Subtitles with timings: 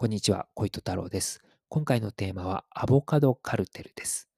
[0.00, 1.42] こんにちは、小糸太郎です。
[1.68, 4.28] 今回のテーマはアボカドカルテルです。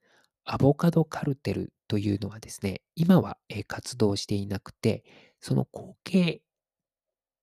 [0.47, 3.37] アボカドカルテルというのはですね、今は
[3.67, 5.05] 活動していなくて、
[5.39, 6.41] その後継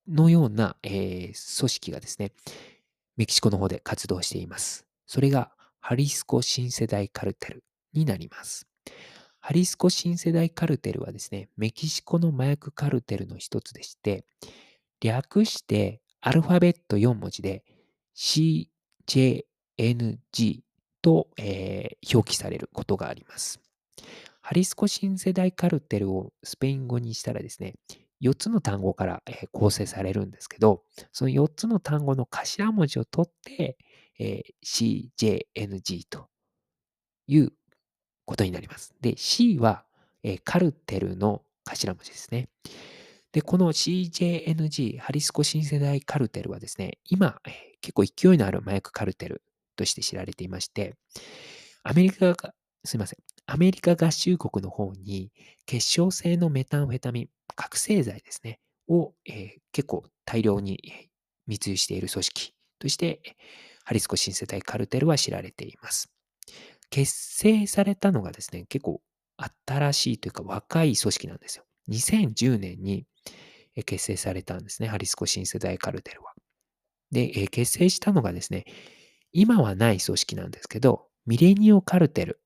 [0.08, 2.32] のような、え組織がですね、
[3.16, 4.84] メキシコの方で活動しています。
[5.06, 8.66] それがハリスコ新世代カルテルになります。
[9.38, 14.24] ハリスコ新世代カルテルはですね、メキシコの麻薬カルテルの一つでして、
[15.00, 17.62] 略してアルファベット4文字で
[18.18, 19.44] CJNG
[21.02, 23.60] と、えー表記されることがあります。
[24.40, 27.74] ハリスコ新世代カルテルをスペイン語にしたらですね、
[28.22, 33.76] 4つの単語から、構成されるんですけど、その4つの単語の頭文字を取って、
[34.18, 36.28] えー CJNG と
[37.28, 37.52] いう
[38.24, 38.94] ことになります。
[39.00, 39.84] で、C は、
[40.24, 42.48] えーカルテルの頭文字ですね。
[43.32, 47.40] で、この CJNG、ハリスコ新世代カルテルはですね、今、
[47.80, 49.42] 結構勢いのある麻薬カルテル
[49.76, 50.94] として知られていまして、
[51.82, 52.54] アメリカが、
[52.84, 55.30] すいません、アメリカ合衆国の方に
[55.66, 60.80] 結晶性のメタンフェタミン、覚醒剤ですね、を、えー結構大量に
[61.46, 63.20] 密輸している組織として、
[63.84, 66.10] ハリスコ新世代カルテルは知られています。
[66.90, 69.00] 結成されたのがですね、結構
[69.66, 71.64] 新しいというか若い組織なんですよ。
[71.88, 73.06] 2010年に
[73.82, 76.32] 結成されたんですね、ハリスコ新世代カルテルは。
[77.10, 78.64] で、え結成したのがですね、
[79.32, 82.40] 今はない組織なんですけど、ミレニオカルテル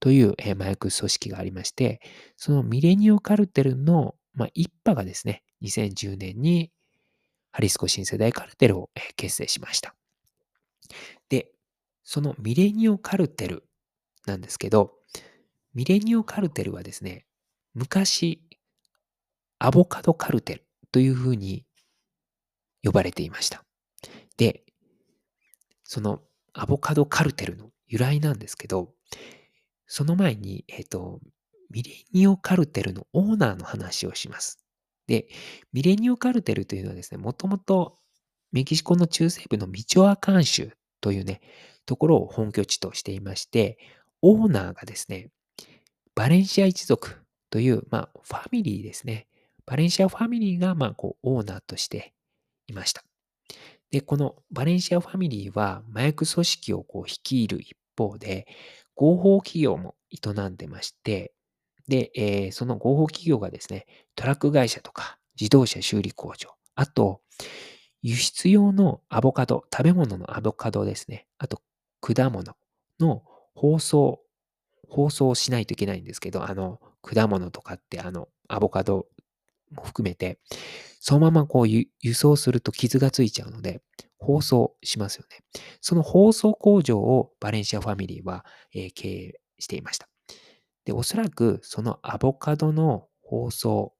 [0.00, 2.00] というえ麻薬組織がありまして、
[2.36, 6.70] そのミレニオカルテルの、まあ、一派がですね、2010年に
[7.52, 9.94] ハリスコ新世代カルテルをえ結成しました。
[11.28, 11.52] で、
[12.02, 13.64] そのミレニオカルテル
[14.26, 14.92] なんですけど、
[15.72, 17.26] ミレニオカルテルはですね、
[17.74, 18.42] 昔、
[19.58, 20.64] アボカドカルテル
[20.94, 21.66] というふうに
[22.84, 23.64] 呼ばれていました。
[24.36, 24.62] で、
[25.82, 26.20] その
[26.52, 28.92] アボカドカルテルの由来なんですけど、
[29.88, 31.18] その前に、えっ、と、
[31.68, 34.60] ミレニオカルテルのオーナーの話をします。
[35.08, 35.26] で、
[35.72, 37.98] ミレニオカルテルというのはですね、もともと
[38.52, 41.40] メキシコの中西部のミチョアカン州というね、
[41.86, 43.78] ところを本拠地としていまして、
[44.22, 45.30] オーナーがですね、
[46.14, 47.16] バレンシア一族
[47.50, 49.26] という、まあ、ファミリーですね。
[49.66, 52.12] バレンシアファミリーが、まあ、こう、オーナーとして
[52.66, 53.02] いました。
[53.90, 58.46] で、このバレンシアファミリーは麻薬組織をこう率いる一方で、
[58.94, 61.32] 合法企業も営んでまして、
[61.88, 63.86] で、えーその合法企業がですね、
[64.16, 67.20] トラック会社とか自動車修理工場、あと、
[68.02, 71.62] 輸出用のアボカド、食べ物のアボカドですね、あと、
[72.00, 72.56] 果物
[73.00, 73.22] の
[73.54, 74.20] 包装、
[74.88, 79.06] 包装しないといけないんですけど、あの、果物とかって、あの、アボカド
[79.74, 80.38] も含めて、
[81.00, 83.82] そのままこう輸送すると傷がついちゃうので、
[84.18, 85.44] 包装しますよね。
[85.80, 90.08] その包装工場をバレンシアファミリーは、えー経営していました。
[90.84, 93.94] で、おそらくそのアボカドの包装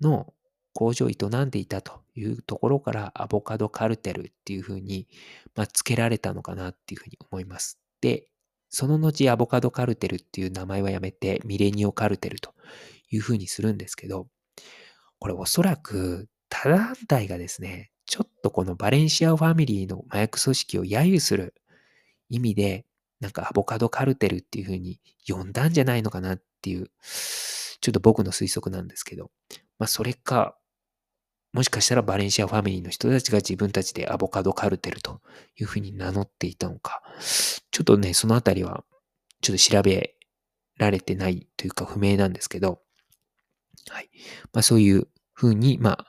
[0.00, 0.32] の
[0.72, 5.08] 工場を営んでいたというところからアボカドカルテルっていうふうに、
[5.54, 7.78] まあ、付けられたのかなっていうふうに思います。
[8.00, 8.28] で、
[8.70, 12.54] その後アボカドカルテルっていう名前はやめてミレニオカルテルと
[13.10, 14.26] いうふうにするんですけど、
[15.18, 21.54] これおそらく他団体がですね、ちょっとこのバレンシアファミリーの麻薬組織を揶揄する
[22.28, 22.86] 意味で、
[23.20, 26.90] なんかアボカドカルテルっていう風に呼んだんじゃないのかなっていう、
[27.80, 29.30] ちょっと僕の推測なんですけど、
[29.78, 30.56] まあそれか、
[31.52, 35.20] もしかしたらバレンシアファミリーの人たちが自分たちでアボカドカルテルと
[35.56, 37.02] いう風に名乗っていたのか、
[37.70, 38.84] ちょっとね、そのあたりは
[39.40, 40.14] ちょっと調べ
[40.76, 42.80] られてないというか不明なんですけど、
[43.90, 44.10] はい。
[44.52, 46.06] まあそういう風に、まあ、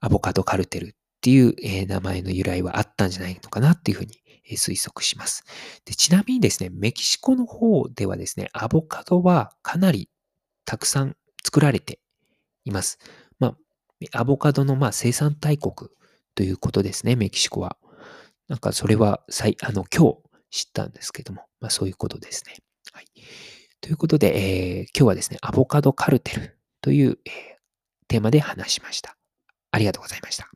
[0.00, 0.90] アボカドカルテルっ
[1.20, 4.16] ていう、えー名前の由来はあったんじゃないのかなっていうふうに、
[4.48, 5.44] えー推測します。
[5.84, 10.08] でちなみにですね、メキシコの方ではですね、アボカドはかなり
[10.64, 12.00] たくさん作られて
[12.64, 12.98] います。
[13.38, 13.56] ま
[14.12, 15.90] あ、アボカドのまあ生産大国
[16.34, 17.76] ということですね、メキシコは。
[18.48, 20.16] なんかそれは最、あの、今
[20.50, 22.56] 日知ったんですけども、まあそういうことですね。
[22.92, 23.06] はい。
[23.80, 27.18] ということで、えー今日はですね、アボカドカルテルという、
[28.08, 29.16] テーマで話しました。
[29.70, 30.50] ありがとうございました。